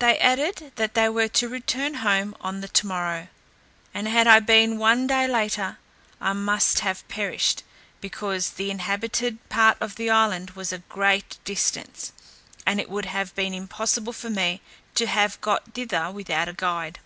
They 0.00 0.18
added, 0.18 0.70
that 0.76 0.92
they 0.92 1.08
were 1.08 1.26
to 1.28 1.48
return 1.48 1.94
home 2.04 2.36
on 2.42 2.60
the 2.60 2.70
morrow, 2.84 3.28
and 3.94 4.06
had 4.06 4.26
I 4.26 4.38
been 4.38 4.76
one 4.76 5.06
day 5.06 5.26
later, 5.26 5.78
I 6.20 6.34
must 6.34 6.80
have 6.80 7.08
perished, 7.08 7.62
because 8.02 8.50
the 8.50 8.70
inhabited 8.70 9.38
part 9.48 9.78
of 9.80 9.94
the 9.94 10.10
island 10.10 10.50
was 10.50 10.74
at 10.74 10.80
a 10.80 10.90
great 10.90 11.38
distance, 11.46 12.12
and 12.66 12.78
it 12.80 12.90
would 12.90 13.06
have 13.06 13.34
been 13.34 13.54
impossible 13.54 14.12
for 14.12 14.28
me 14.28 14.60
to 14.94 15.06
have 15.06 15.40
got 15.40 15.72
thither 15.72 16.10
without 16.10 16.50
a 16.50 16.52
guide. 16.52 16.98